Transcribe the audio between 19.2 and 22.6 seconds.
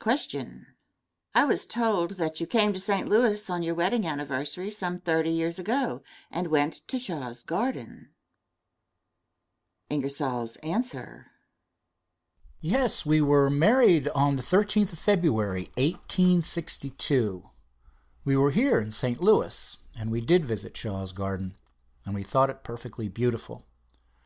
Louis, and we did visit Shaw's Garden, and we thought